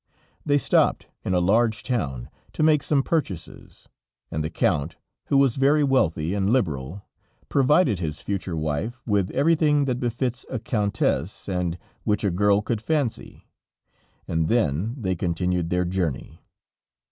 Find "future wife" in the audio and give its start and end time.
8.19-9.03